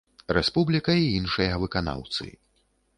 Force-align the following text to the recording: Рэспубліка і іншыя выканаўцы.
Рэспубліка 0.37 0.95
і 1.01 1.05
іншыя 1.19 1.61
выканаўцы. 1.67 2.25